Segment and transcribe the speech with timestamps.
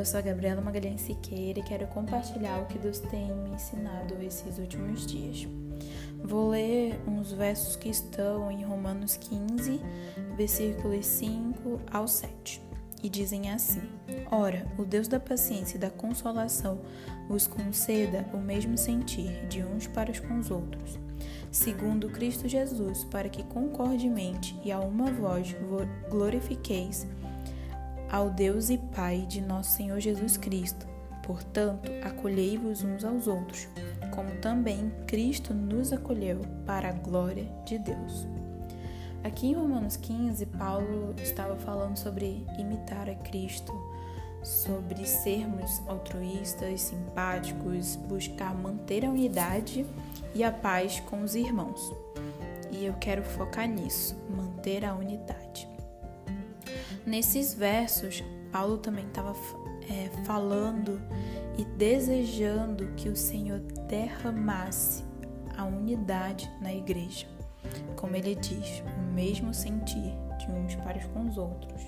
[0.00, 4.14] eu sou a Gabriela Magalhães Siqueira e quero compartilhar o que Deus tem me ensinado
[4.22, 5.46] esses últimos dias.
[6.24, 9.78] Vou ler uns versos que estão em Romanos 15,
[10.38, 12.62] versículos 5 ao 7,
[13.02, 13.82] e dizem assim:
[14.30, 16.80] Ora, o Deus da paciência e da consolação
[17.28, 20.98] vos conceda o mesmo sentir de uns para com os outros,
[21.50, 25.54] segundo Cristo Jesus, para que concordemente e a uma voz
[26.08, 27.06] glorifiqueis
[28.10, 30.86] ao Deus e Pai de nosso Senhor Jesus Cristo.
[31.22, 33.68] Portanto, acolhei-vos uns aos outros,
[34.12, 38.26] como também Cristo nos acolheu para a glória de Deus.
[39.22, 43.72] Aqui em Romanos 15, Paulo estava falando sobre imitar a Cristo,
[44.42, 49.86] sobre sermos altruístas, simpáticos, buscar manter a unidade
[50.34, 51.94] e a paz com os irmãos.
[52.72, 55.69] E eu quero focar nisso, manter a unidade.
[57.06, 58.22] Nesses versos,
[58.52, 59.34] Paulo também estava
[59.88, 61.00] é, falando
[61.56, 65.04] e desejando que o Senhor derramasse
[65.56, 67.26] a unidade na igreja.
[67.96, 71.82] Como ele diz, o mesmo sentir de uns para com os outros.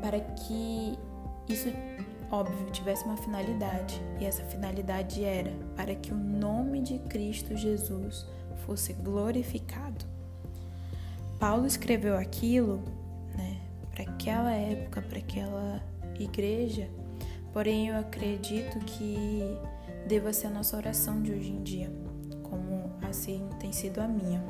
[0.00, 0.98] Para que
[1.48, 1.68] isso,
[2.30, 4.00] óbvio, tivesse uma finalidade.
[4.20, 8.26] E essa finalidade era para que o nome de Cristo Jesus
[8.66, 10.04] fosse glorificado.
[11.38, 12.82] Paulo escreveu aquilo
[13.98, 15.82] para aquela época, para aquela
[16.18, 16.88] igreja.
[17.52, 19.58] Porém, eu acredito que
[20.06, 21.90] deva ser a nossa oração de hoje em dia,
[22.44, 24.40] como assim tem sido a minha.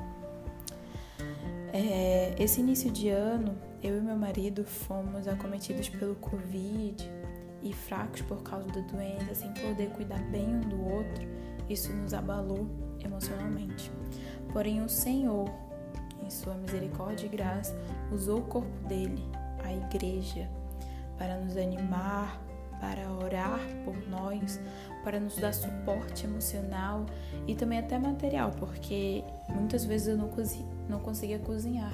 [1.72, 7.10] É, esse início de ano, eu e meu marido fomos acometidos pelo Covid
[7.62, 11.26] e fracos por causa da doença, sem poder cuidar bem um do outro.
[11.70, 12.66] Isso nos abalou
[13.02, 13.91] emocionalmente.
[14.52, 15.48] Porém, o Senhor,
[16.22, 17.78] em sua misericórdia e graça,
[18.10, 19.38] usou o corpo dele
[19.69, 20.48] a igreja
[21.16, 22.41] para nos animar,
[22.80, 24.60] para orar por nós,
[25.02, 27.06] para nos dar suporte emocional
[27.47, 30.31] e também até material, porque muitas vezes eu não,
[30.88, 31.93] não conseguia cozinhar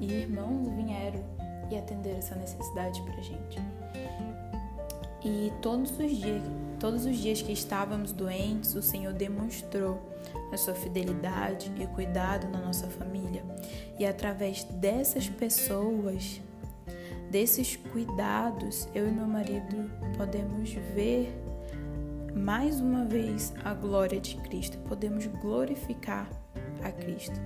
[0.00, 1.22] e irmãos vieram
[1.70, 3.58] e atenderam essa necessidade para gente.
[5.24, 6.42] E todos os dias,
[6.78, 10.00] todos os dias que estávamos doentes, o Senhor demonstrou
[10.52, 13.44] a sua fidelidade e cuidado na nossa família.
[13.98, 16.40] E através dessas pessoas,
[17.30, 21.32] desses cuidados, eu e meu marido podemos ver
[22.34, 26.28] mais uma vez a glória de Cristo, podemos glorificar
[26.82, 27.38] a Cristo.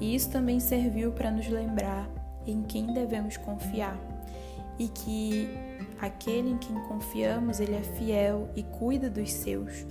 [0.00, 2.08] E isso também serviu para nos lembrar
[2.46, 3.98] em quem devemos confiar
[4.78, 5.48] e que
[6.00, 9.86] aquele em quem confiamos, ele é fiel e cuida dos seus.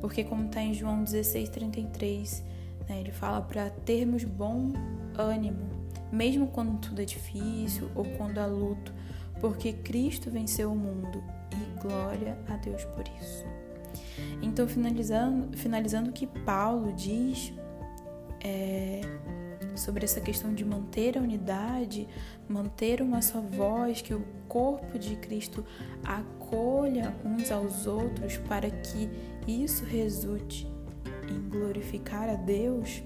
[0.00, 2.42] Porque como está em João 16:33,
[2.88, 4.72] né, ele fala para termos bom
[5.16, 5.67] ânimo
[6.10, 8.92] mesmo quando tudo é difícil ou quando há luto,
[9.40, 13.44] porque Cristo venceu o mundo e glória a Deus por isso.
[14.42, 17.52] Então, finalizando, finalizando o que Paulo diz
[18.40, 19.00] é,
[19.76, 22.08] sobre essa questão de manter a unidade,
[22.48, 25.64] manter uma só voz, que o corpo de Cristo
[26.04, 29.08] acolha uns aos outros para que
[29.46, 30.66] isso resulte
[31.30, 33.02] em glorificar a Deus.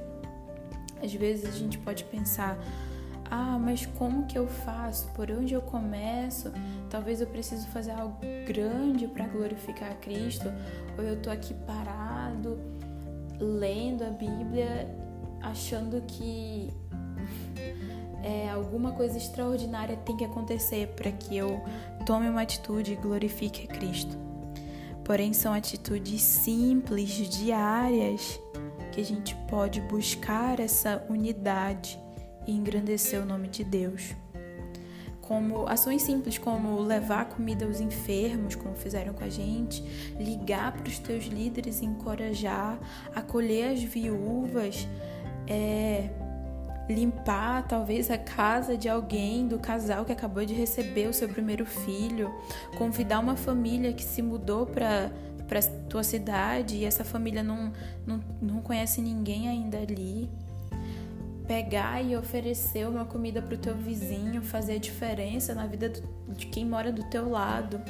[1.03, 2.59] Às vezes a gente pode pensar,
[3.35, 5.09] ah, mas como que eu faço?
[5.13, 6.53] Por onde eu começo?
[6.91, 10.53] Talvez eu preciso fazer algo grande para glorificar a Cristo,
[10.99, 12.61] ou eu tô aqui parado
[13.41, 14.87] lendo a Bíblia,
[15.41, 16.71] achando que
[18.23, 21.59] é, alguma coisa extraordinária tem que acontecer para que eu
[22.05, 24.15] tome uma atitude e glorifique a Cristo.
[25.07, 28.39] Porém, são atitudes simples, diárias,
[28.93, 31.99] que a gente pode buscar essa unidade
[32.47, 34.15] e engrandecer o nome de Deus.
[35.21, 39.83] Como ações simples como levar comida aos enfermos, como fizeram com a gente,
[40.19, 42.79] ligar para os teus líderes encorajar,
[43.15, 44.87] acolher as viúvas,
[45.47, 46.11] é,
[46.89, 51.65] limpar talvez a casa de alguém, do casal que acabou de receber o seu primeiro
[51.65, 52.31] filho,
[52.77, 55.11] convidar uma família que se mudou para
[55.53, 57.73] para tua cidade e essa família não,
[58.07, 60.31] não, não conhece ninguém ainda ali
[61.47, 65.93] pegar e oferecer uma comida para o teu vizinho, fazer a diferença na vida
[66.29, 67.81] de quem mora do teu lado.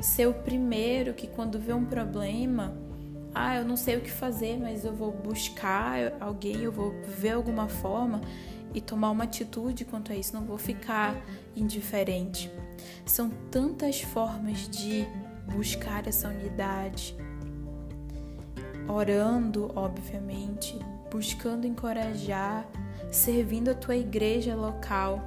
[0.00, 2.76] Ser o primeiro que quando vê um problema,
[3.34, 7.32] ah, eu não sei o que fazer, mas eu vou buscar alguém, eu vou ver
[7.32, 8.20] alguma forma
[8.74, 11.14] e tomar uma atitude quanto a isso, não vou ficar
[11.54, 12.50] indiferente.
[13.04, 15.06] São tantas formas de
[15.46, 17.16] buscar essa unidade.
[18.88, 20.78] Orando, obviamente,
[21.10, 22.66] buscando encorajar
[23.10, 25.20] servindo a tua igreja local.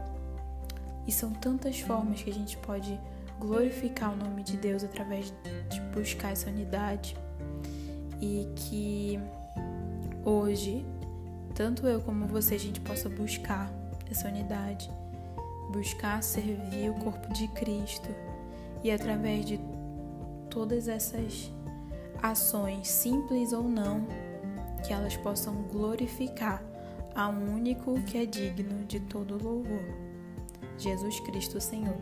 [1.08, 3.00] E são tantas formas que a gente pode
[3.40, 5.34] glorificar o nome de Deus através
[5.70, 7.16] de buscar essa unidade
[8.22, 9.20] e que
[10.26, 10.86] hoje,
[11.56, 13.72] tanto eu como você, a gente possa buscar
[14.12, 14.92] essa unidade,
[15.72, 18.10] buscar servir o corpo de Cristo
[18.84, 19.60] e através de
[20.50, 21.50] todas essas
[22.22, 24.08] ações, simples ou não,
[24.86, 26.64] que elas possam glorificar
[27.16, 29.84] a um único que é digno de todo louvor,
[30.78, 31.98] Jesus Cristo Senhor.